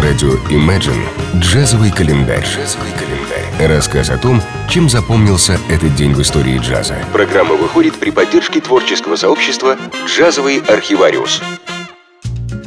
[0.00, 1.04] На радио Imagine
[1.40, 2.42] джазовый календарь.
[2.42, 3.68] Джазовый календарь.
[3.68, 6.96] Рассказ о том, чем запомнился этот день в истории джаза.
[7.12, 9.76] Программа выходит при поддержке творческого сообщества
[10.06, 11.42] «Джазовый архивариус».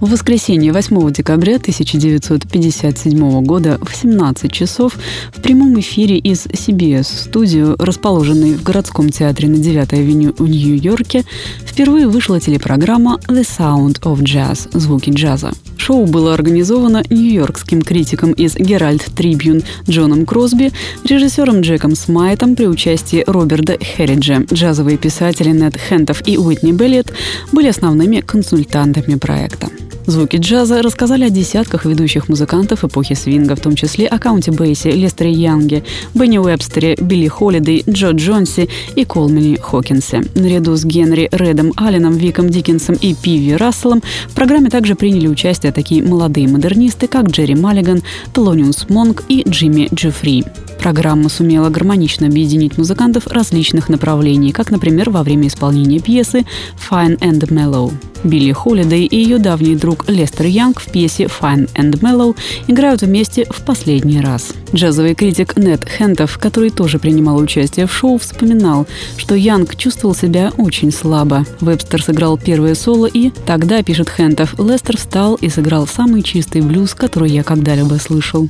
[0.00, 4.94] В воскресенье 8 декабря 1957 года в 17 часов
[5.34, 11.24] в прямом эфире из CBS-студию, расположенной в городском театре на 9-й авеню в Нью-Йорке,
[11.66, 15.52] впервые вышла телепрограмма «The Sound of Jazz»– «Звуки джаза».
[15.88, 20.70] Шоу было организовано нью-йоркским критиком из «Геральт Трибьюн» Джоном Кросби,
[21.02, 24.42] режиссером Джеком Смайтом при участии Роберта Херриджа.
[24.52, 27.10] Джазовые писатели Нед Хентов и Уитни Баллиетт
[27.52, 29.70] были основными консультантами проекта.
[30.08, 34.90] Звуки джаза рассказали о десятках ведущих музыкантов эпохи свинга, в том числе о Каунте Бейси,
[34.90, 40.22] Лестере Янге, Бене Уэбстере, Билли Холлидей, Джо Джонсе и Коулмене Хокинсе.
[40.34, 45.72] Наряду с Генри Редом Алленом, Виком Диккенсом и Пиви Расселом в программе также приняли участие
[45.78, 48.02] такие молодые модернисты, как Джерри Маллиган,
[48.34, 50.44] Телониус Монк и Джимми Джуффри.
[50.80, 56.44] Программа сумела гармонично объединить музыкантов различных направлений, как, например, во время исполнения пьесы
[56.90, 57.92] «Fine and Mellow».
[58.24, 63.46] Билли Холидей и ее давний друг Лестер Янг в пьесе «Fine and Mellow» играют вместе
[63.48, 64.52] в последний раз.
[64.74, 70.52] Джазовый критик Нед Хентов, который тоже принимал участие в шоу, вспоминал, что Янг чувствовал себя
[70.58, 71.46] очень слабо.
[71.60, 76.94] Вебстер сыграл первое соло и тогда, пишет Хентов, Лестер встал и сыграл самый чистый блюз,
[76.94, 78.48] который я когда-либо слышал.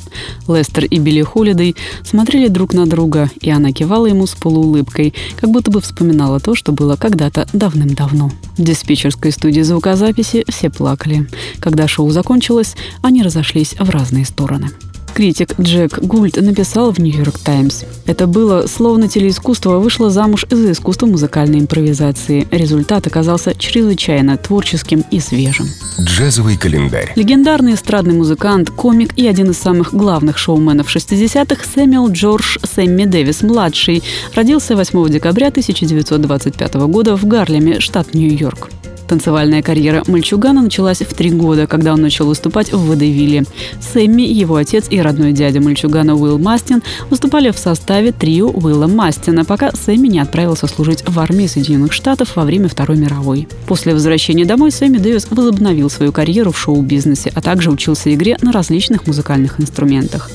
[0.48, 5.50] Лестер и Билли Холидей смотрели друг на друга, и она кивала ему с полуулыбкой, как
[5.50, 8.32] будто бы вспоминала то, что было когда-то давным-давно.
[8.56, 11.26] В диспетчерской студии звукозаписи все плакали.
[11.60, 14.70] Когда шоу закончилось, они разошлись в разные стороны.
[15.18, 17.82] Критик Джек Гульд написал в «Нью-Йорк Таймс».
[18.06, 22.46] Это было словно телеискусство вышло замуж за искусство музыкальной импровизации.
[22.52, 25.66] Результат оказался чрезвычайно творческим и свежим.
[26.00, 27.12] Джазовый календарь.
[27.16, 34.04] Легендарный эстрадный музыкант, комик и один из самых главных шоуменов 60-х Сэмюэл Джордж Сэмми Дэвис-младший
[34.36, 38.70] родился 8 декабря 1925 года в Гарлеме, штат Нью-Йорк.
[39.08, 43.44] Танцевальная карьера мальчугана началась в три года, когда он начал выступать в Водевиле.
[43.80, 49.46] Сэмми, его отец и родной дядя мальчугана Уилл Мастин выступали в составе трио Уилла Мастина,
[49.46, 53.48] пока Сэмми не отправился служить в армии Соединенных Штатов во время Второй мировой.
[53.66, 58.52] После возвращения домой Сэмми Дэвис возобновил свою карьеру в шоу-бизнесе, а также учился игре на
[58.52, 60.30] различных музыкальных инструментах.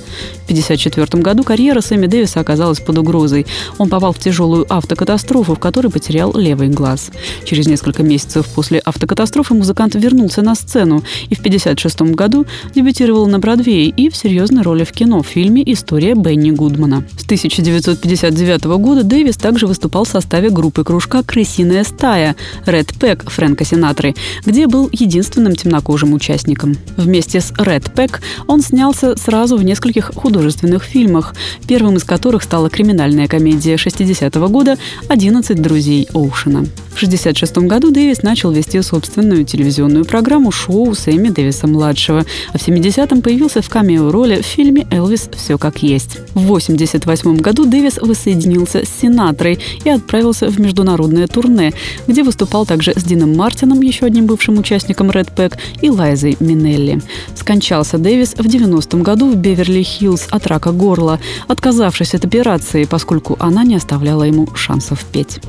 [0.53, 3.45] В 1954 году карьера Сэмми Дэвиса оказалась под угрозой.
[3.79, 7.09] Он попал в тяжелую автокатастрофу, в которой потерял левый глаз.
[7.43, 13.39] Через несколько месяцев После автокатастрофы музыкант вернулся на сцену и в 1956 году дебютировал на
[13.39, 17.03] Бродвее и в серьезной роли в кино в фильме «История Бенни Гудмана».
[17.17, 22.35] С 1959 года Дэвис также выступал в составе группы кружка «Крысиная стая»
[22.65, 24.13] Red Pack Фрэнка Синатры,
[24.45, 26.77] где был единственным темнокожим участником.
[26.95, 31.35] Вместе с Red Pack он снялся сразу в нескольких художественных фильмах,
[31.67, 34.77] первым из которых стала криминальная комедия 60-го года
[35.09, 36.65] «11 друзей Оушена».
[36.93, 43.23] В 1966 году Дэвис начал вести собственную телевизионную программу шоу Сэмми Дэвиса-младшего, а в 70-м
[43.23, 45.27] появился в камео-роли в фильме «Элвис.
[45.35, 46.19] Все как есть».
[46.35, 51.73] В 1988 году Дэвис воссоединился с Синатрой и отправился в международное турне,
[52.07, 57.01] где выступал также с Дином Мартином, еще одним бывшим участником Red Pack, и Лайзой Минелли.
[57.35, 63.63] Скончался Дэвис в 90-м году в Беверли-Хиллз от рака горла, отказавшись от операции, поскольку она
[63.63, 65.39] не оставляла ему шансов петь.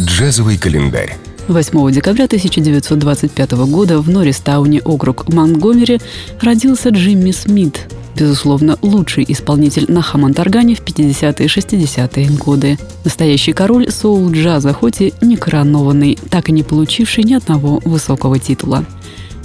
[0.00, 1.16] Джазовый календарь.
[1.48, 6.00] 8 декабря 1925 года в Норристауне, округ Монгомери,
[6.40, 12.78] родился Джимми Смит, безусловно, лучший исполнитель на хаммонд-органе в 50-е и 60-е годы.
[13.04, 18.84] Настоящий король соул-джаза, хоть и не коронованный, так и не получивший ни одного высокого титула.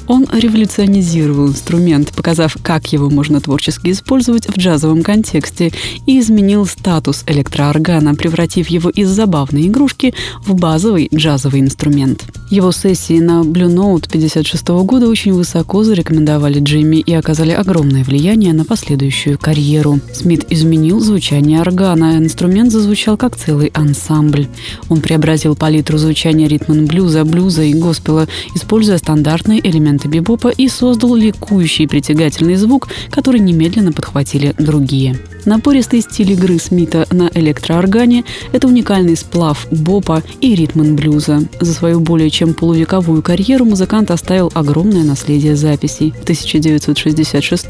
[0.08, 5.72] Он революционизировал инструмент, показав, как его можно творчески использовать в джазовом контексте,
[6.06, 10.14] и изменил статус электрооргана, превратив его из забавной игрушки
[10.46, 12.24] в базовый джазовый инструмент.
[12.50, 18.54] Его сессии на Blue Note 56 года очень высоко зарекомендовали Джимми и оказали огромное влияние
[18.54, 20.00] на последующую карьеру.
[20.14, 24.48] Смит изменил звучание органа, инструмент зазвучал как целый ансамбль.
[24.88, 30.68] Он преобразил палитру звучания ритм блюза, блюза и госпела, используя стандартные элементы музыканты бибопа и
[30.68, 35.18] создал ликующий притягательный звук, который немедленно подхватили другие.
[35.48, 41.44] Напористый стиль игры Смита на электрооргане– это уникальный сплав бопа и ритм блюза.
[41.62, 46.12] За свою более чем полувековую карьеру музыкант оставил огромное наследие записей.
[46.12, 47.66] В 1966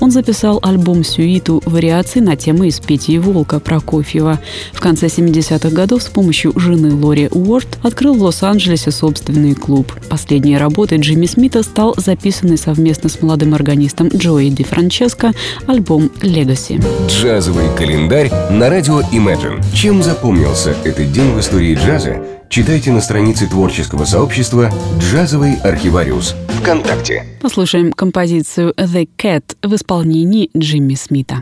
[0.00, 4.40] он записал альбом-сюиту вариаций на темы из «Пети волка» Прокофьева.
[4.72, 9.92] В конце 70-х годов с помощью жены Лори Уорд открыл в Лос-Анджелесе собственный клуб.
[10.08, 15.32] Последней работой Джимми Смита стал записанный совместно с молодым органистом Джои Ди Франческо
[15.66, 16.80] альбом «Легаси».
[17.08, 19.62] Джазовый календарь на радио Imagine.
[19.74, 27.24] Чем запомнился этот день в истории джаза, читайте на странице творческого сообщества «Джазовый архивариус» ВКонтакте.
[27.42, 31.40] Послушаем композицию «The Cat» в исполнении Джимми Смита.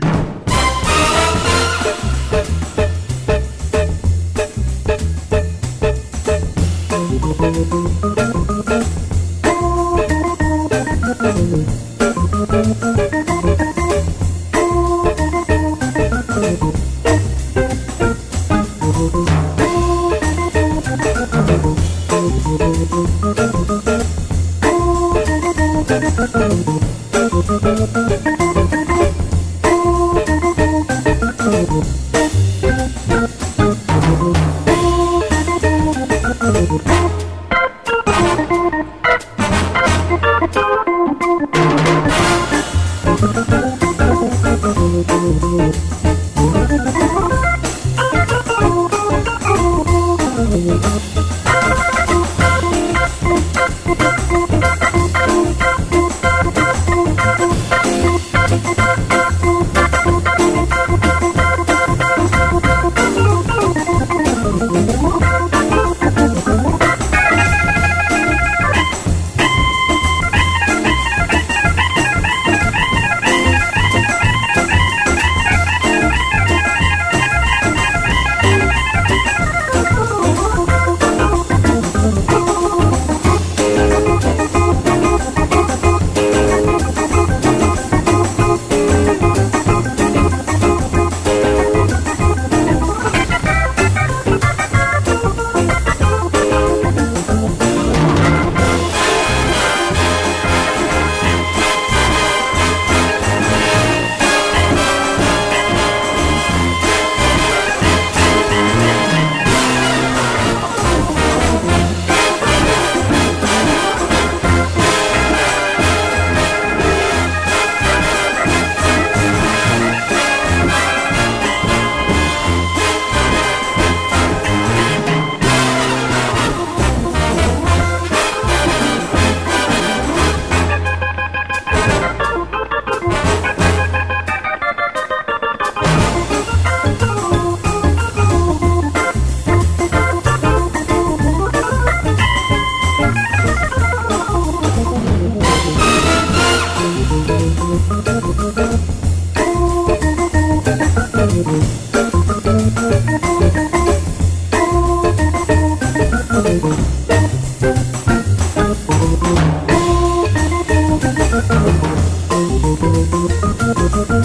[162.67, 164.16] あり